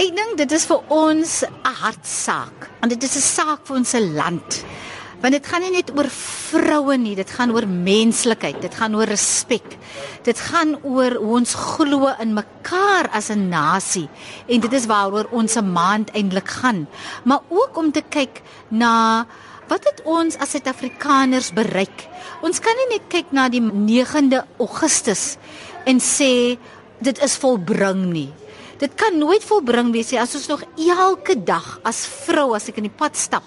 Ek 0.00 0.14
dink 0.16 0.38
dit 0.40 0.52
is 0.56 0.62
vir 0.64 0.78
ons 0.96 1.30
'n 1.44 1.74
hartsaak. 1.76 2.70
En 2.80 2.88
dit 2.88 3.02
is 3.04 3.16
'n 3.16 3.20
saak 3.20 3.66
vir 3.66 3.76
ons 3.76 3.92
land. 3.92 4.64
Want 5.20 5.32
dit 5.32 5.46
gaan 5.46 5.60
nie 5.60 5.70
net 5.70 5.90
oor 5.92 6.08
vroue 6.08 6.96
nie, 6.96 7.14
dit 7.14 7.30
gaan 7.30 7.52
oor 7.52 7.66
menslikheid, 7.66 8.62
dit 8.62 8.74
gaan 8.74 8.96
oor 8.96 9.04
respek. 9.04 9.76
Dit 10.24 10.40
gaan 10.40 10.78
oor 10.82 11.12
hoe 11.20 11.36
ons 11.36 11.54
glo 11.54 12.08
in 12.18 12.32
mekaar 12.32 13.10
as 13.12 13.28
'n 13.28 13.48
nasie 13.50 14.08
en 14.48 14.60
dit 14.60 14.72
is 14.72 14.86
waaroor 14.86 15.28
ons 15.30 15.52
se 15.52 15.62
maand 15.62 16.10
eintlik 16.14 16.48
gaan. 16.48 16.88
Maar 17.24 17.40
ook 17.48 17.76
om 17.76 17.92
te 17.92 18.02
kyk 18.08 18.42
na 18.70 19.26
wat 19.68 19.84
het 19.84 20.02
ons 20.04 20.38
as 20.38 20.50
Suid-Afrikaners 20.50 21.52
bereik. 21.52 22.08
Ons 22.42 22.58
kan 22.58 22.72
nie 22.76 22.98
net 22.98 23.08
kyk 23.08 23.32
na 23.32 23.48
die 23.48 23.60
9de 23.60 24.44
Augustus 24.58 25.36
en 25.84 26.00
sê 26.00 26.58
dit 27.00 27.22
is 27.22 27.36
volbring 27.36 28.12
nie. 28.12 28.32
Dit 28.80 28.94
kan 28.96 29.18
nooit 29.18 29.44
volbring 29.44 29.90
wees 29.92 30.14
as 30.16 30.32
ons 30.38 30.46
nog 30.48 30.62
elke 30.80 31.34
dag 31.36 31.66
as 31.84 32.00
vrou 32.24 32.54
as 32.56 32.70
ek 32.70 32.78
in 32.80 32.86
die 32.88 32.98
pad 33.02 33.18
stap, 33.18 33.44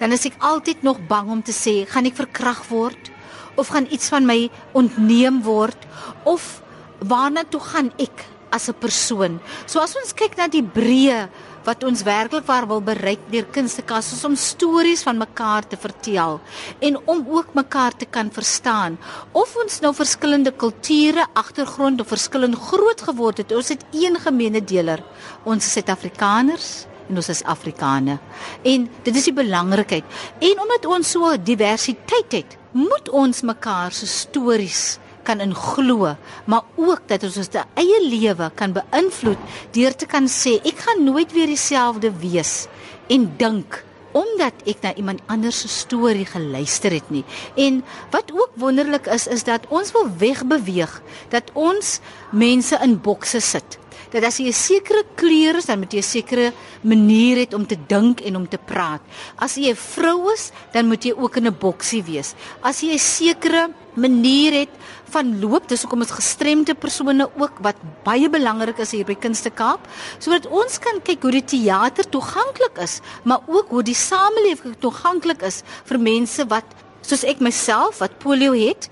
dan 0.00 0.10
is 0.10 0.26
ek 0.26 0.40
altyd 0.42 0.82
nog 0.82 0.98
bang 1.06 1.30
om 1.30 1.42
te 1.42 1.54
sê, 1.54 1.84
gaan 1.86 2.08
ek 2.10 2.18
verkragt 2.18 2.66
word? 2.72 3.12
Of 3.54 3.70
gaan 3.70 3.86
iets 3.94 4.10
van 4.10 4.26
my 4.26 4.48
ontneem 4.74 5.38
word? 5.46 5.78
Of 6.26 6.64
waarna 6.98 7.44
toe 7.46 7.60
gaan 7.62 7.92
ek 8.02 8.26
as 8.52 8.68
'n 8.68 8.78
persoon? 8.78 9.40
So 9.66 9.80
as 9.80 9.96
ons 9.96 10.12
kyk 10.12 10.36
na 10.36 10.46
die 10.48 10.62
breë 10.62 11.28
wat 11.64 11.84
ons 11.86 12.02
werklik 12.06 12.46
waar 12.46 12.66
wil 12.66 12.82
bereik 12.84 13.22
deur 13.30 13.46
kunstekas 13.54 14.10
om 14.26 14.36
stories 14.38 15.04
van 15.06 15.20
mekaar 15.20 15.66
te 15.66 15.78
vertel 15.78 16.40
en 16.80 16.98
om 17.06 17.24
ook 17.28 17.54
mekaar 17.54 17.96
te 17.96 18.06
kan 18.06 18.30
verstaan. 18.30 18.98
Of 19.32 19.54
ons 19.56 19.80
nou 19.80 19.94
verskillende 19.94 20.52
kulture, 20.52 21.26
agtergrond 21.34 22.00
of 22.00 22.08
verskillend 22.08 22.58
groot 22.58 23.02
geword 23.08 23.38
het 23.38 23.52
ons 23.52 23.68
het 23.68 23.84
een 23.92 24.18
gemeene 24.18 24.64
deler. 24.64 25.02
Ons 25.44 25.66
is 25.66 25.72
Suid-Afrikaners 25.78 26.86
en 27.08 27.20
ons 27.20 27.28
is 27.28 27.44
Afrikane 27.44 28.18
en 28.62 28.88
dit 29.02 29.14
is 29.16 29.30
die 29.30 29.36
belangrikheid. 29.36 30.04
En 30.40 30.66
omdat 30.66 30.86
ons 30.86 31.14
so 31.14 31.36
diversiteit 31.36 32.40
het 32.40 32.58
moet 32.72 33.08
ons 33.12 33.42
mekaar 33.44 33.92
se 33.92 34.06
stories 34.08 34.98
kan 35.24 35.40
inglo, 35.40 36.16
maar 36.44 36.64
ook 36.76 37.06
dat 37.10 37.24
ons 37.26 37.38
ons 37.42 37.50
eie 37.74 38.00
lewe 38.08 38.50
kan 38.54 38.74
beïnvloed 38.76 39.38
deur 39.72 39.96
te 39.96 40.06
kan 40.06 40.28
sê 40.28 40.58
ek 40.62 40.84
gaan 40.86 41.04
nooit 41.04 41.32
weer 41.32 41.50
dieselfde 41.50 42.12
wees 42.22 42.66
en 43.12 43.30
dink 43.38 43.82
omdat 44.12 44.64
ek 44.68 44.82
na 44.84 44.92
iemand 45.00 45.22
anders 45.32 45.62
se 45.64 45.68
storie 45.72 46.26
geluister 46.28 46.92
het 46.92 47.08
nie. 47.10 47.24
En 47.56 47.80
wat 48.12 48.32
ook 48.32 48.58
wonderlik 48.60 49.08
is 49.08 49.26
is 49.26 49.44
dat 49.48 49.64
ons 49.72 49.92
wil 49.96 50.10
wegbeweeg 50.20 50.98
dat 51.32 51.48
ons 51.56 51.98
mense 52.30 52.76
in 52.84 52.98
bokse 53.00 53.40
sit 53.40 53.78
dat 54.12 54.24
as 54.24 54.38
jy 54.38 54.48
'n 54.48 54.52
sekere 54.52 55.04
kleur 55.16 55.56
is, 55.56 55.66
dan 55.66 55.78
moet 55.78 55.92
jy 55.92 55.98
'n 55.98 56.02
sekere 56.02 56.52
manier 56.82 57.36
hê 57.36 57.54
om 57.54 57.66
te 57.66 57.76
dink 57.88 58.20
en 58.20 58.36
om 58.36 58.48
te 58.48 58.58
praat. 58.58 59.00
As 59.38 59.56
jy 59.56 59.70
'n 59.70 59.76
vrou 59.76 60.32
is, 60.32 60.52
dan 60.72 60.86
moet 60.86 61.04
jy 61.04 61.12
ook 61.16 61.36
in 61.36 61.46
'n 61.46 61.58
boksie 61.58 62.02
wees. 62.02 62.34
As 62.62 62.80
jy 62.80 62.92
'n 62.92 62.98
sekere 62.98 63.70
manier 63.94 64.52
het 64.52 64.70
van 65.12 65.40
loop, 65.40 65.68
dis 65.68 65.82
hoekom 65.82 66.00
ons 66.00 66.14
gestremde 66.16 66.74
persone 66.74 67.28
ook 67.36 67.60
wat 67.60 67.76
baie 68.04 68.28
belangrik 68.28 68.78
is 68.78 68.92
hier 68.92 69.04
by 69.04 69.14
Kunste 69.14 69.50
Kaap, 69.50 69.80
sodat 70.18 70.46
ons 70.46 70.78
kan 70.78 71.00
kyk 71.04 71.22
hoe 71.22 71.30
die 71.30 71.44
teater 71.44 72.08
toeganklik 72.08 72.78
is, 72.78 73.00
maar 73.24 73.40
ook 73.46 73.68
hoe 73.68 73.82
die 73.82 73.94
samelewing 73.94 74.76
toeganklik 74.80 75.42
is 75.42 75.62
vir 75.84 75.98
mense 75.98 76.46
wat 76.48 76.64
soos 77.02 77.24
ek 77.24 77.40
myself 77.40 77.98
wat 78.02 78.18
polio 78.22 78.54
het, 78.54 78.88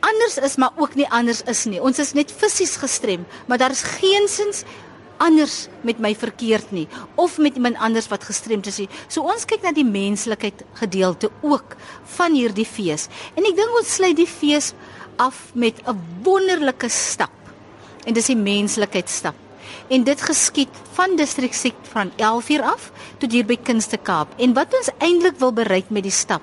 anders 0.00 0.38
is 0.38 0.56
maar 0.56 0.72
ook 0.76 0.94
nie 0.94 1.08
anders 1.10 1.42
is 1.42 1.64
nie. 1.64 1.80
Ons 1.82 1.98
is 1.98 2.12
net 2.12 2.32
fisies 2.32 2.76
gestrem, 2.76 3.26
maar 3.46 3.58
daar 3.58 3.74
is 3.74 3.82
geensins 3.82 4.64
anders 5.18 5.66
met 5.82 5.98
my 5.98 6.12
verkeerd 6.14 6.70
nie 6.70 6.86
of 7.18 7.38
met 7.42 7.56
iemand 7.58 7.80
anders 7.82 8.06
wat 8.08 8.24
gestremd 8.24 8.66
is 8.70 8.78
nie. 8.78 8.88
So 9.08 9.26
ons 9.26 9.46
kyk 9.48 9.64
na 9.66 9.72
die 9.74 9.86
menslikheid 9.86 10.62
gedeelte 10.78 11.32
ook 11.42 11.74
van 12.18 12.38
hierdie 12.38 12.66
fees. 12.68 13.08
En 13.34 13.46
ek 13.46 13.58
dink 13.58 13.80
ons 13.80 13.96
sluit 13.98 14.16
die 14.18 14.30
fees 14.30 14.72
af 15.18 15.50
met 15.54 15.82
'n 15.86 15.98
wonderlike 16.22 16.88
stap. 16.88 17.34
En 18.06 18.14
dis 18.14 18.26
die 18.26 18.36
menslikheidstap. 18.36 19.47
En 19.88 20.04
dit 20.04 20.22
geskied 20.22 20.80
van 20.96 21.16
distrik 21.16 21.54
sek 21.54 21.76
van 21.92 22.12
11uur 22.16 22.62
af 22.62 22.90
tot 23.18 23.32
hier 23.32 23.46
by 23.48 23.56
Kunste 23.56 23.96
Kaap. 23.96 24.32
En 24.38 24.54
wat 24.56 24.74
ons 24.78 24.90
eintlik 24.98 25.38
wil 25.42 25.52
bereik 25.52 25.90
met 25.90 26.06
die 26.06 26.14
stap, 26.14 26.42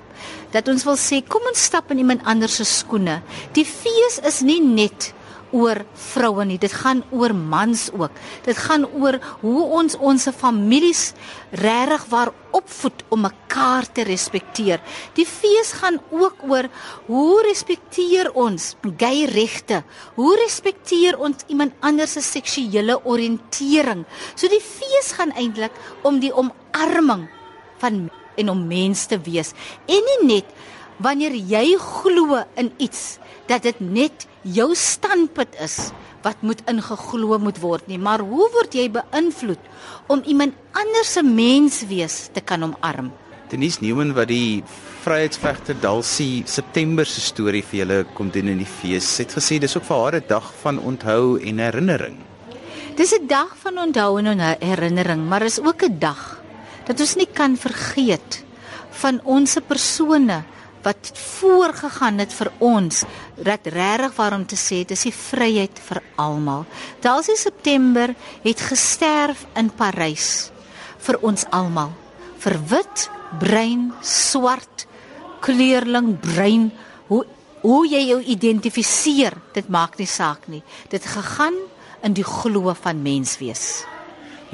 dat 0.54 0.68
ons 0.68 0.84
wil 0.84 0.98
sê 1.00 1.22
kom 1.26 1.44
ons 1.48 1.66
stap 1.68 1.90
in 1.94 2.04
iemand 2.04 2.24
anders 2.24 2.58
se 2.60 2.66
skoene. 2.68 3.20
Die 3.56 3.66
fees 3.66 4.20
is 4.24 4.42
nie 4.46 4.60
net 4.62 5.12
oor 5.54 5.82
vroue 5.94 6.44
nie. 6.48 6.58
Dit 6.58 6.72
gaan 6.72 7.02
oor 7.10 7.34
mans 7.34 7.88
ook. 7.92 8.14
Dit 8.46 8.58
gaan 8.58 8.86
oor 8.86 9.18
hoe 9.42 9.62
ons 9.80 9.96
ons 9.96 10.28
families 10.36 11.12
regtig 11.50 12.06
waar 12.10 12.32
opvoed 12.56 13.04
om 13.12 13.26
mekaar 13.26 13.86
te 13.92 14.04
respekteer. 14.08 14.82
Die 15.14 15.26
fees 15.28 15.72
gaan 15.80 16.00
ook 16.10 16.44
oor 16.48 16.68
hoe 17.06 17.42
respekteer 17.46 18.32
ons 18.32 18.74
gay 18.98 19.26
regte? 19.30 19.82
Hoe 20.16 20.34
respekteer 20.42 21.18
ons 21.18 21.46
iemand 21.52 21.74
anders 21.80 22.16
se 22.16 22.24
seksuele 22.24 22.98
oriëntering? 23.04 24.06
So 24.34 24.48
die 24.52 24.62
fees 24.62 25.14
gaan 25.18 25.34
eintlik 25.36 25.74
om 26.02 26.20
die 26.20 26.32
omarming 26.34 27.28
van 27.82 28.06
en 28.36 28.50
om 28.52 28.66
mens 28.68 29.06
te 29.08 29.18
wees. 29.24 29.52
En 29.88 30.02
nie 30.10 30.20
net 30.28 30.50
wanneer 31.02 31.34
jy 31.34 31.76
glo 31.80 32.40
in 32.56 32.72
iets 32.78 33.18
dat 33.46 33.62
dit 33.62 33.80
net 33.80 34.26
jou 34.42 34.74
standpunt 34.74 35.54
is 35.62 35.90
wat 36.24 36.40
moet 36.42 36.62
ingeglo 36.70 37.38
moet 37.38 37.58
word 37.62 37.86
nie, 37.86 37.98
maar 37.98 38.24
hoe 38.24 38.48
word 38.54 38.74
jy 38.74 38.88
beïnvloed 38.90 39.62
om 40.10 40.22
iemand 40.26 40.56
anders 40.74 41.12
se 41.14 41.22
menswees 41.22 42.26
te 42.34 42.42
kan 42.42 42.64
omarm? 42.66 43.12
Denise 43.50 43.78
Newman 43.84 44.10
wat 44.16 44.26
die 44.32 44.64
vryheidsvegter 45.04 45.78
Dalsie 45.78 46.42
September 46.50 47.06
se 47.06 47.22
storie 47.22 47.62
vir 47.62 47.84
julle 47.84 47.98
kom 48.16 48.32
doen 48.34 48.50
in 48.50 48.58
die 48.58 48.66
fees, 48.66 49.06
het 49.22 49.36
gesê 49.36 49.60
dis 49.62 49.76
ook 49.78 49.86
vir 49.86 50.02
haar 50.02 50.16
'n 50.16 50.26
dag 50.26 50.50
van 50.62 50.78
onthou 50.78 51.38
en 51.38 51.58
herinnering. 51.58 52.16
Dis 52.96 53.12
'n 53.14 53.26
dag 53.26 53.54
van 53.62 53.78
onthou 53.78 54.18
en 54.18 54.40
herinnering, 54.58 55.28
maar 55.28 55.42
is 55.42 55.60
ook 55.60 55.82
'n 55.84 55.98
dag 55.98 56.42
dat 56.86 57.00
ons 57.00 57.14
nie 57.14 57.28
kan 57.32 57.56
vergeet 57.56 58.44
van 58.90 59.20
ons 59.24 59.56
persone 59.66 60.42
wat 60.86 61.10
voorgegaan 61.18 62.20
het 62.22 62.34
vir 62.36 62.52
ons 62.62 63.02
dat 63.34 63.66
regtig 63.74 64.12
waarom 64.14 64.44
te 64.46 64.58
sê 64.58 64.84
dis 64.86 65.08
die 65.08 65.14
vryheid 65.14 65.80
vir 65.88 66.02
almal. 66.22 66.66
Dalsie 67.02 67.36
September 67.38 68.12
het 68.44 68.62
gesterf 68.62 69.46
in 69.58 69.72
Parys 69.74 70.52
vir 71.06 71.18
ons 71.26 71.46
almal. 71.54 71.90
Vir 72.42 72.58
wit, 72.70 73.08
bruin, 73.40 73.88
swart, 74.02 74.86
kleurling, 75.42 76.14
bruin, 76.22 76.70
hoe 77.10 77.24
hoe 77.66 77.82
jy 77.88 78.04
jou 78.12 78.20
identifiseer, 78.30 79.34
dit 79.56 79.68
maak 79.72 79.96
nie 79.98 80.06
saak 80.06 80.44
nie. 80.46 80.60
Dit 80.92 81.02
gegaan 81.10 81.56
in 82.06 82.14
die 82.14 82.22
glo 82.22 82.70
van 82.78 83.00
menswees. 83.02 83.82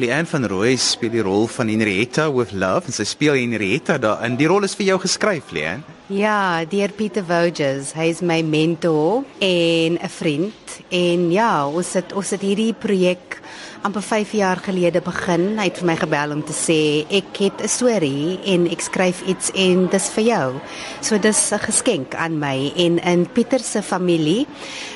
Leanne 0.01 0.31
van 0.31 0.49
Rooi 0.49 0.79
speel 0.81 1.13
die 1.13 1.25
rol 1.27 1.45
van 1.53 1.69
Henrietta 1.69 2.31
with 2.33 2.55
Love 2.57 2.89
en 2.89 2.97
sy 2.97 3.05
speel 3.05 3.37
Henrietta 3.37 3.99
daarin. 4.01 4.39
Die 4.41 4.49
rol 4.49 4.65
is 4.65 4.79
vir 4.79 4.95
jou 4.95 5.03
geskryf, 5.03 5.53
Leanne. 5.53 5.85
Ja, 6.13 6.67
deur 6.69 6.93
Pieter 6.93 7.23
Voges. 7.25 7.95
Hy 7.97 8.11
is 8.13 8.19
my 8.21 8.43
mentor 8.45 9.23
en 9.41 9.97
'n 9.97 10.11
vriend. 10.13 10.81
En 10.91 11.31
ja, 11.33 11.65
ons 11.67 11.93
het 11.93 12.13
ons 12.13 12.31
het 12.31 12.41
hierdie 12.41 12.75
projek 12.75 13.41
amper 13.83 14.03
5 14.03 14.33
jaar 14.33 14.57
gelede 14.63 15.01
begin. 15.03 15.57
Hy 15.59 15.65
het 15.67 15.81
vir 15.81 15.89
my 15.89 15.95
gebel 15.99 16.35
om 16.37 16.43
te 16.47 16.55
sê 16.55 17.03
ek 17.11 17.39
het 17.43 17.63
'n 17.63 17.69
storie 17.69 18.39
en 18.47 18.71
ek 18.71 18.81
skryf 18.81 19.23
iets 19.27 19.51
en 19.55 19.89
dis 19.91 20.09
vir 20.15 20.25
jou. 20.25 20.61
So 21.01 21.19
dis 21.19 21.53
'n 21.53 21.59
geskenk 21.59 22.15
aan 22.15 22.39
my 22.39 22.73
en 22.77 22.99
in 22.99 23.27
Pieter 23.27 23.59
se 23.59 23.83
familie. 23.83 24.47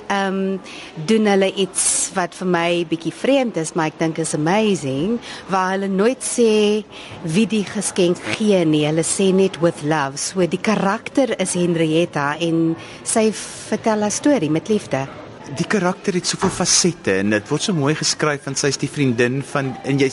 Ehm 0.08 0.34
um, 0.34 0.60
doen 1.06 1.26
hulle 1.26 1.54
iets 1.54 2.10
wat 2.14 2.34
vir 2.34 2.46
my 2.46 2.86
bietjie 2.88 3.12
vreemd 3.12 3.56
is, 3.56 3.72
maar 3.72 3.86
ek 3.86 3.98
dink 3.98 4.18
is 4.18 4.34
amazing, 4.34 5.18
waar 5.48 5.70
hulle 5.70 5.88
nooit 5.88 6.22
sê 6.22 6.84
wie 7.22 7.46
die 7.46 7.64
geskenk 7.64 8.16
gee 8.36 8.64
nie. 8.64 8.86
Hulle 8.86 9.02
sê 9.04 9.34
net 9.34 9.60
with 9.60 9.82
love. 9.82 10.16
So 10.16 10.46
die 10.46 10.60
karakter 10.60 11.40
is 11.40 11.54
Henrietta 11.54 12.36
en 12.38 12.76
sy 13.02 13.32
vertel 13.68 14.04
'n 14.04 14.10
storie 14.10 14.50
met 14.50 14.68
liefde 14.68 15.25
die 15.54 15.66
karakter 15.70 16.16
het 16.18 16.26
soveel 16.26 16.50
fasette 16.50 17.20
en 17.20 17.30
dit 17.36 17.50
word 17.50 17.62
so 17.62 17.76
mooi 17.76 17.94
geskryf 17.94 18.46
want 18.48 18.58
sy 18.58 18.72
is 18.72 18.80
die 18.82 18.90
vriendin 18.90 19.42
van 19.46 19.74
en 19.86 20.00
jy 20.00 20.10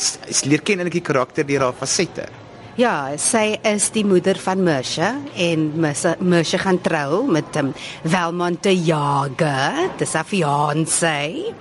leer 0.49 0.61
ken 0.61 0.83
eintlik 0.83 0.99
die 0.99 1.07
karakter 1.09 1.47
deur 1.47 1.67
haar 1.67 1.77
fasette. 1.77 2.27
Ja, 2.73 3.13
sy 3.21 3.59
is 3.69 3.91
die 3.93 4.01
moeder 4.05 4.37
van 4.41 4.63
Mersha 4.65 5.11
en 5.37 5.67
Mersha 5.77 6.57
gaan 6.63 6.79
trou 6.81 7.21
met 7.29 7.53
um, 7.61 7.69
Velmont 8.01 8.63
de 8.65 8.73
Jager, 8.73 9.91
dis 9.99 10.15
haar 10.17 10.25
fiancé. 10.25 11.53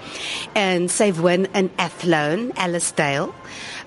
En 0.56 0.88
sy 0.88 1.10
woon 1.20 1.44
in 1.52 1.68
Athlone, 1.76 2.48
Ellisdale. 2.56 3.28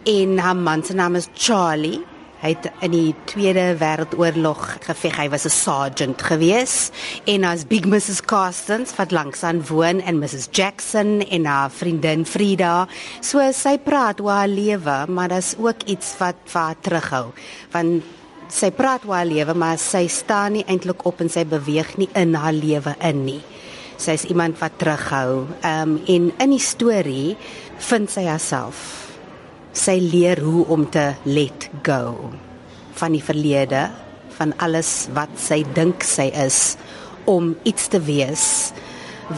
En 0.05 0.37
haar 0.37 0.53
man 0.57 0.85
se 0.85 0.93
naam 0.93 1.17
is 1.17 1.25
Charlie 1.33 2.03
Hy 2.43 2.51
het 2.51 2.65
in 2.83 2.91
die 2.91 3.13
Tweede 3.29 3.63
Wêreldoorlog 3.79 4.63
geveg. 4.83 5.15
Hy 5.21 5.29
was 5.31 5.45
'n 5.45 5.55
sergeant 5.55 6.21
gewees 6.21 6.91
en 7.25 7.43
as 7.43 7.63
Big 7.63 7.85
Mrs 7.85 8.21
Carstens 8.21 8.95
wat 8.95 9.11
langs 9.11 9.43
aan 9.43 9.65
woon 9.65 10.01
en 10.01 10.19
Mrs 10.19 10.47
Jackson 10.51 11.21
en 11.21 11.45
haar 11.45 11.71
vriendin 11.71 12.25
Frida. 12.25 12.87
So 13.21 13.39
sy 13.51 13.77
praat 13.77 14.19
oor 14.19 14.31
haar 14.31 14.47
lewe, 14.47 15.05
maar 15.07 15.29
daar's 15.29 15.55
ook 15.57 15.83
iets 15.85 16.17
wat 16.17 16.35
vir 16.45 16.61
haar 16.61 16.75
terughou. 16.81 17.31
Want 17.71 18.03
sy 18.49 18.71
praat 18.71 19.05
oor 19.05 19.15
haar 19.15 19.25
lewe, 19.25 19.53
maar 19.53 19.77
sy 19.77 20.07
staan 20.07 20.51
nie 20.51 20.65
eintlik 20.67 21.05
op 21.05 21.21
en 21.21 21.29
sy 21.29 21.45
beweeg 21.45 21.97
nie 21.97 22.09
in 22.13 22.35
haar 22.35 22.53
lewe 22.53 22.95
in 22.99 23.25
nie. 23.25 23.41
Sy's 23.97 24.23
iemand 24.23 24.59
wat 24.59 24.77
terughou. 24.77 25.47
Ehm 25.61 25.81
um, 25.81 26.01
en 26.05 26.31
in 26.37 26.49
die 26.49 26.59
storie 26.59 27.37
vind 27.77 28.09
sy 28.11 28.25
haarself 28.25 29.04
sy 29.75 29.97
leer 29.99 30.39
hoe 30.43 30.65
om 30.71 30.85
te 30.91 31.13
let 31.27 31.69
go 31.85 32.31
van 32.95 33.15
die 33.15 33.23
verlede, 33.23 33.89
van 34.37 34.53
alles 34.63 35.07
wat 35.15 35.35
sy 35.39 35.61
dink 35.75 36.03
sy 36.07 36.29
is 36.31 36.75
om 37.29 37.53
iets 37.67 37.89
te 37.91 37.99
wees 38.03 38.45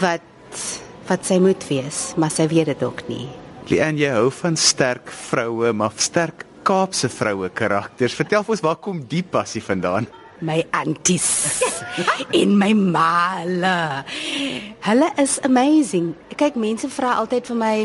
wat 0.01 0.23
wat 1.07 1.23
sy 1.23 1.37
moet 1.39 1.61
wees, 1.69 2.11
maar 2.19 2.33
sy 2.33 2.49
weet 2.51 2.67
dit 2.73 2.81
ook 2.83 3.05
nie. 3.07 3.29
Lian, 3.71 3.95
jy 3.95 4.09
hou 4.11 4.27
van 4.41 4.57
sterk 4.59 5.07
vroue, 5.07 5.71
maar 5.71 5.95
sterk 5.95 6.43
Kaapse 6.67 7.07
vroue 7.07 7.47
karakters. 7.55 8.11
Vertel 8.17 8.43
vir 8.43 8.57
ons 8.57 8.63
waar 8.65 8.79
kom 8.83 8.97
die 9.07 9.21
passie 9.23 9.61
vandaan? 9.63 10.09
My 10.41 10.63
aunties 10.71 11.61
en 12.41 12.57
my 12.57 12.73
maale. 12.73 14.03
Hulle 14.85 15.09
is 15.17 15.39
amazing. 15.43 16.15
Kyk, 16.37 16.55
mense 16.55 16.89
vra 16.93 17.17
altyd 17.21 17.49
vir 17.49 17.57
my, 17.57 17.77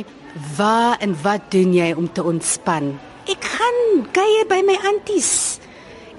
Waar 0.56 0.96
en 0.98 1.12
wat 1.22 1.50
doen 1.52 1.74
jy 1.76 1.92
om 1.92 2.06
te 2.12 2.22
ontspan? 2.24 2.94
Ek 3.28 3.44
gaan 3.44 4.06
kuier 4.16 4.46
by 4.48 4.62
my 4.64 4.78
aunties. 4.88 5.60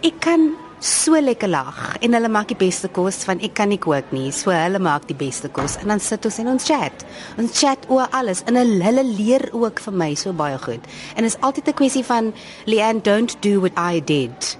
Ek 0.06 0.20
kan 0.22 0.52
so 0.84 1.18
lekker 1.18 1.50
lag 1.50 1.96
en 2.04 2.14
hulle 2.14 2.30
maak 2.30 2.52
die 2.52 2.60
beste 2.60 2.92
kos 2.94 3.24
van 3.26 3.42
ek 3.42 3.56
kan 3.58 3.72
nie 3.74 3.80
kook 3.82 4.12
nie. 4.14 4.30
So 4.36 4.54
hulle 4.54 4.78
maak 4.84 5.08
die 5.10 5.18
beste 5.18 5.50
kos 5.50 5.80
en 5.82 5.90
dan 5.90 6.04
sit 6.04 6.28
ons 6.30 6.38
en 6.44 6.52
ons 6.54 6.68
chat. 6.70 7.06
Ons 7.42 7.58
chat 7.58 7.90
oor 7.90 8.06
alles 8.14 8.44
en 8.46 8.60
hulle, 8.60 8.84
hulle 8.86 9.06
leer 9.08 9.48
ook 9.50 9.82
vir 9.88 9.98
my 10.04 10.12
so 10.20 10.36
baie 10.38 10.60
goed. 10.62 10.86
En 11.18 11.26
is 11.26 11.40
altyd 11.42 11.74
'n 11.74 11.80
kwessie 11.82 12.06
van 12.06 12.34
Leanne 12.66 13.02
don't 13.02 13.34
do 13.42 13.66
what 13.66 13.74
I 13.78 14.00
did. 14.00 14.58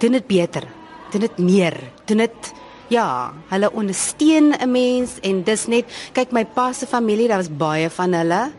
Doen 0.00 0.12
dit 0.12 0.26
beter. 0.26 0.64
Doen 1.14 1.22
dit 1.22 1.38
meer. 1.38 1.76
Doen 2.04 2.24
dit 2.24 2.52
Ja, 2.90 3.32
hulle 3.48 3.70
ondersteun 3.72 4.52
'n 4.60 4.70
mens 4.70 5.10
en 5.22 5.42
dis 5.42 5.66
net 5.66 5.84
kyk 6.12 6.32
my 6.32 6.44
pa 6.44 6.72
se 6.72 6.86
familie, 6.86 7.28
daar 7.28 7.40
was 7.40 7.56
baie 7.56 7.90
van 7.90 8.12
hulle. 8.12 8.52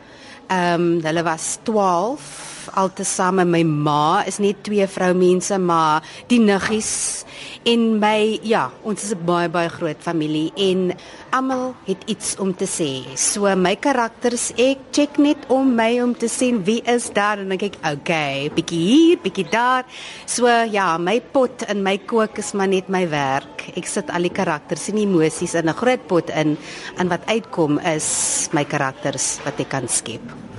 Ehm 0.47 0.81
um, 0.81 1.01
hulle 1.03 1.23
was 1.23 1.57
12 1.63 2.54
altesaame. 2.73 3.45
My 3.45 3.63
ma 3.63 4.23
is 4.27 4.39
net 4.39 4.63
twee 4.63 4.87
vroumense, 4.87 5.57
maar 5.59 6.03
die 6.27 6.39
niggies 6.39 7.25
en 7.65 7.99
my 7.99 8.39
ja, 8.45 8.69
ons 8.83 9.03
is 9.03 9.13
'n 9.13 9.25
baie 9.25 9.49
baie 9.49 9.69
groot 9.69 9.97
familie 9.99 10.51
en 10.55 10.93
almal 11.31 11.75
het 11.85 12.01
iets 12.05 12.35
om 12.37 12.53
te 12.55 12.65
sê. 12.65 13.17
So 13.17 13.55
my 13.55 13.75
karakters, 13.75 14.51
ek 14.57 14.77
check 14.91 15.17
net 15.17 15.37
om 15.49 15.75
my 15.75 16.01
om 16.01 16.13
te 16.13 16.27
sien 16.27 16.63
wie 16.63 16.81
is 16.85 17.09
daar 17.09 17.39
en 17.39 17.49
dan 17.49 17.57
kyk, 17.57 17.77
okay, 17.83 18.49
bietjie 18.55 18.79
hier, 18.79 19.17
bietjie 19.17 19.47
daar. 19.49 19.83
So 20.25 20.47
ja, 20.47 20.97
my 20.97 21.21
pot 21.21 21.65
en 21.67 21.83
my 21.83 21.97
kook 21.97 22.37
is 22.37 22.53
maar 22.53 22.67
net 22.67 22.89
my 22.89 23.09
werk. 23.09 23.69
Ek 23.75 23.85
sit 23.85 24.09
al 24.09 24.21
die 24.21 24.33
karakters 24.33 24.89
en 24.89 24.97
emosies 24.97 25.55
in 25.55 25.69
'n 25.69 25.73
groot 25.73 26.07
pot 26.07 26.29
in 26.29 26.57
en 26.97 27.07
wat 27.07 27.25
uitkom 27.27 27.79
is 27.79 28.49
my 28.53 28.63
karakters 28.63 29.39
wat 29.43 29.59
ek 29.59 29.69
kan 29.69 29.87
skep. 29.87 30.54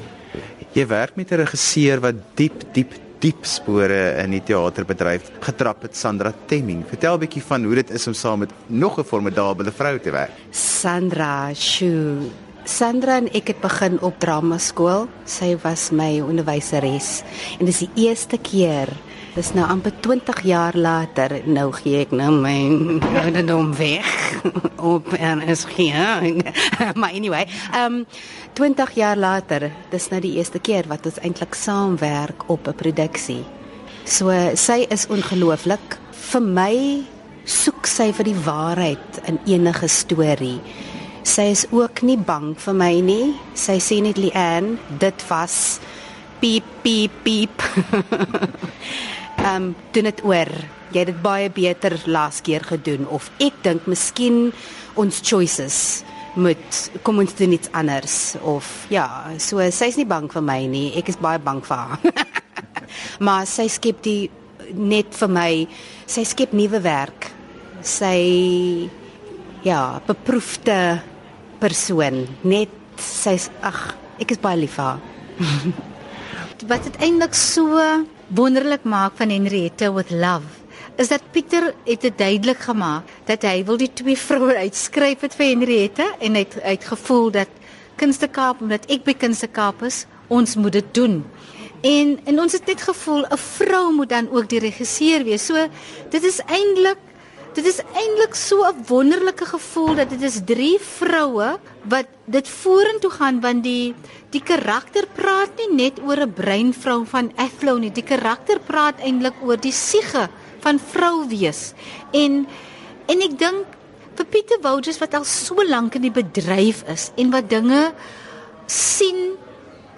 Jy 0.77 0.85
werk 0.91 1.17
met 1.17 1.31
'n 1.33 1.41
regisseur 1.41 2.01
wat 2.05 2.17
diep 2.37 2.75
diep 2.75 2.93
diep 3.19 3.47
spore 3.49 4.21
in 4.21 4.31
die 4.31 4.43
teaterbedryf 4.45 5.31
getrap 5.41 5.83
het 5.83 5.97
Sandra 5.97 6.35
Temming. 6.47 6.85
Vertel 6.85 7.15
'n 7.15 7.21
bietjie 7.21 7.43
van 7.43 7.65
hoe 7.65 7.75
dit 7.75 7.91
is 7.91 8.07
om 8.07 8.13
saam 8.13 8.39
met 8.41 8.53
nog 8.67 8.99
'n 8.99 9.05
formidable 9.05 9.73
vrou 9.73 9.99
te 9.99 10.11
werk. 10.11 10.33
Sandra, 10.51 11.55
sjoe. 11.55 12.29
Sandra 12.65 13.17
en 13.17 13.29
ek 13.33 13.47
het 13.47 13.61
begin 13.61 14.01
op 14.03 14.19
drama 14.19 14.59
skool. 14.59 15.09
Sy 15.25 15.57
was 15.63 15.91
my 15.91 16.21
onderwyseres 16.21 17.23
en 17.59 17.65
dis 17.65 17.79
die 17.79 17.91
eerste 17.95 18.37
keer 18.37 18.89
Dis 19.37 19.51
nou 19.53 19.67
amper 19.69 19.93
20 20.01 20.39
jaar 20.49 20.73
later, 20.81 21.35
nou 21.45 21.67
gee 21.77 21.99
ek 22.07 22.13
nou 22.17 22.31
my 22.33 22.55
ouderdom 23.21 23.75
weg 23.77 24.07
op 24.95 25.11
en 25.13 25.43
is 25.45 25.67
hier. 25.77 26.25
maar 27.01 27.13
anyway, 27.13 27.45
ehm 27.75 27.99
um, 28.01 28.07
20 28.57 28.95
jaar 28.97 29.19
later, 29.21 29.67
dis 29.93 30.09
nou 30.09 30.23
die 30.25 30.39
eerste 30.39 30.57
keer 30.59 30.89
wat 30.89 31.05
ons 31.05 31.19
eintlik 31.21 31.53
saamwerk 31.53 32.47
op 32.49 32.65
'n 32.65 32.75
produksie. 32.81 33.45
So 34.05 34.33
sy 34.55 34.87
is 34.89 35.05
ongelooflik. 35.13 35.99
Vir 36.33 36.41
my 36.41 37.05
soek 37.45 37.87
sy 37.87 38.13
vir 38.17 38.25
die 38.25 38.41
waarheid 38.41 39.21
in 39.29 39.39
enige 39.45 39.89
storie. 39.89 40.61
Sy 41.23 41.53
is 41.53 41.67
ook 41.71 42.03
nie 42.03 42.17
bang 42.17 42.57
vir 42.57 42.75
my 42.75 43.01
nie. 43.01 43.35
Sy 43.55 43.77
sê 43.85 44.01
net 44.01 44.17
Lian, 44.17 44.79
dit 44.99 45.29
was 45.29 45.79
piep 46.41 46.65
piep 46.83 47.13
piep. 47.23 47.63
ehm 49.47 49.69
um, 49.71 49.75
doen 49.95 50.11
dit 50.11 50.25
oor. 50.27 50.51
Jy 50.91 51.03
het 51.03 51.11
dit 51.13 51.23
baie 51.23 51.51
beter 51.51 51.95
laas 52.07 52.41
keer 52.43 52.65
gedoen 52.67 53.07
of 53.11 53.31
ek 53.43 53.63
dink 53.63 53.87
miskien 53.91 54.51
ons 54.99 55.21
choices 55.23 56.03
moet 56.37 56.81
kom 57.05 57.23
ons 57.23 57.35
doen 57.37 57.55
iets 57.57 57.71
anders 57.73 58.37
of 58.45 58.67
ja, 58.93 59.07
so 59.41 59.63
sy's 59.73 59.97
nie 59.97 60.07
bang 60.09 60.29
vir 60.33 60.45
my 60.45 60.59
nie. 60.69 60.91
Ek 60.99 61.09
is 61.13 61.21
baie 61.21 61.41
bang 61.43 61.63
vir 61.65 61.77
haar. 61.77 62.27
maar 63.27 63.47
sy 63.49 63.69
skep 63.73 64.03
die 64.05 64.29
net 64.75 65.15
vir 65.17 65.33
my, 65.33 65.51
sy 66.11 66.27
skep 66.29 66.53
nuwe 66.57 66.83
werk. 66.85 67.31
Sy 67.87 68.17
ja, 69.65 69.81
beproefde 70.07 71.01
persoon. 71.63 72.25
Net 72.45 72.73
sy's 73.01 73.49
ag, 73.65 73.95
ek 74.21 74.37
is 74.37 74.43
baie 74.43 74.61
lief 74.61 74.77
vir 74.77 74.91
haar. 74.91 75.01
Wat 76.71 76.85
dit 76.89 77.01
eintlik 77.05 77.37
so 77.37 77.79
wonderlik 78.29 78.83
maak 78.83 79.13
van 79.17 79.31
Henriette 79.31 79.93
with 79.95 80.11
Love 80.11 80.65
is 80.97 81.09
dat 81.09 81.23
Pieter 81.31 81.75
het 81.85 82.01
dit 82.01 82.19
duidelik 82.19 82.59
gemaak 82.59 83.11
dat 83.29 83.45
hy 83.45 83.61
wil 83.69 83.77
die 83.77 83.91
twee 83.93 84.17
vroue 84.17 84.57
uitskryf 84.57 85.21
het 85.27 85.37
vir 85.37 85.51
Henriette 85.53 86.07
en 86.25 86.39
hy 86.39 86.45
het 86.47 86.57
uitgevoel 86.63 87.31
dat 87.35 87.53
Kunste 88.01 88.29
Kaap 88.29 88.63
omdat 88.65 88.89
ek 88.93 89.05
by 89.05 89.15
Kunste 89.17 89.49
Kaap 89.49 89.83
is, 89.87 90.05
ons 90.29 90.57
moet 90.57 90.73
dit 90.73 90.89
doen. 90.97 91.21
En 91.85 92.17
en 92.25 92.41
ons 92.41 92.53
het 92.53 92.67
net 92.67 92.83
gevoel 92.83 93.25
'n 93.29 93.37
vrou 93.37 93.93
moet 93.93 94.09
dan 94.09 94.29
ook 94.31 94.49
die 94.49 94.61
regisseur 94.61 95.25
wees. 95.25 95.47
So 95.47 95.69
dit 96.11 96.25
is 96.25 96.41
eintlik 96.49 96.99
dit 97.57 97.65
is 97.65 97.79
eintlik 97.97 98.35
so 98.37 98.65
'n 98.69 98.85
wonderlike 98.89 99.47
gevoel 99.49 99.95
dat 99.97 100.11
dit 100.11 100.23
is 100.23 100.45
drie 100.45 100.77
vroue 100.79 101.59
wat 101.89 102.07
dit 102.27 102.49
vorentoe 102.49 103.11
gaan 103.11 103.41
want 103.41 103.63
die 103.65 103.95
die 104.31 104.43
karakter 104.43 105.07
praat 105.15 105.57
nie 105.57 105.73
net 105.73 106.01
oor 106.05 106.21
'n 106.21 106.33
breinvrou 106.33 107.07
van 107.07 107.33
Athlone 107.37 107.81
nie. 107.81 107.91
Die 107.91 108.05
karakter 108.05 108.59
praat 108.61 109.01
eintlik 109.01 109.35
oor 109.43 109.57
die 109.57 109.73
siege 109.73 110.29
van 110.61 110.79
vrou 110.79 111.29
wees. 111.29 111.73
En 112.13 112.47
en 113.07 113.23
ek 113.23 113.39
dink 113.39 113.65
vir 114.17 114.27
Pieter 114.27 114.61
Wouters 114.61 114.99
wat 114.99 115.15
al 115.15 115.25
so 115.25 115.55
lank 115.55 115.95
in 115.95 116.03
die 116.03 116.17
bedryf 116.23 116.85
is 116.89 117.11
en 117.17 117.31
wat 117.31 117.49
dinge 117.49 117.93
sien 118.67 119.37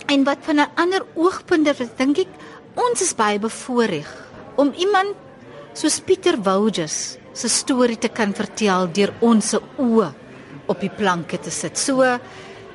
en 0.07 0.25
wat 0.25 0.39
van 0.43 0.61
'n 0.61 0.71
ander 0.77 1.03
oogpunt 1.15 1.69
af 1.69 1.79
dink 1.97 2.19
ek 2.19 2.29
ons 2.75 3.03
is 3.03 3.15
baie 3.15 3.39
bevoordeel 3.39 4.07
om 4.57 4.73
iemand 4.77 5.15
soos 5.73 6.01
Pieter 6.01 6.37
Wouters 6.43 7.19
se 7.39 7.49
storie 7.49 7.99
te 8.01 8.11
kan 8.11 8.35
vertel 8.35 8.89
deur 8.95 9.15
ons 9.23 9.55
se 9.55 9.61
oë 9.79 10.11
op 10.69 10.83
die 10.83 10.93
planke 10.93 11.39
te 11.41 11.53
sit. 11.55 11.79
So 11.79 12.05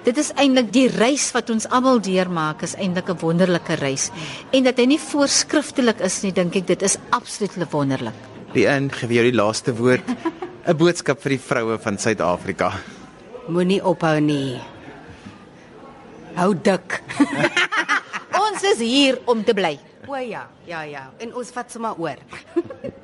dit 0.04 0.18
is 0.20 0.32
eintlik 0.40 0.72
die 0.76 0.88
reis 0.92 1.30
wat 1.36 1.52
ons 1.54 1.68
almal 1.72 2.02
deurmaak 2.04 2.64
is 2.64 2.76
eintlik 2.76 3.10
'n 3.10 3.20
wonderlike 3.22 3.76
reis. 3.76 4.12
En 4.52 4.64
dat 4.64 4.78
hy 4.78 4.86
nie 4.86 5.00
voorskriftelik 5.00 6.00
is 6.02 6.24
nie, 6.24 6.32
dink 6.32 6.56
ek 6.56 6.68
dit 6.68 6.82
is 6.82 6.98
absoluut 7.12 7.72
wonderlik. 7.72 8.16
Die 8.54 8.66
in 8.66 8.90
gee 8.92 9.08
jou 9.10 9.24
die 9.24 9.36
laaste 9.36 9.76
woord. 9.76 10.04
'n 10.68 10.78
Boodskap 10.78 11.20
vir 11.22 11.30
die 11.30 11.44
vroue 11.44 11.78
van 11.78 11.98
Suid-Afrika. 11.98 12.72
Moenie 13.48 13.84
ophou 13.84 14.20
nie. 14.20 14.62
Hou 16.36 16.54
dik. 16.56 17.04
ons 18.46 18.64
is 18.64 18.80
hier 18.80 19.20
om 19.26 19.44
te 19.44 19.54
bly. 19.54 19.78
O 20.08 20.16
ja, 20.16 20.48
ja 20.66 20.84
ja. 20.84 21.12
En 21.20 21.36
ons 21.36 21.52
vat 21.52 21.72
sommer 21.72 21.94
oor. 22.00 22.18